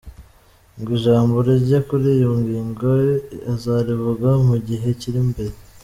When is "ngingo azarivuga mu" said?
2.41-4.55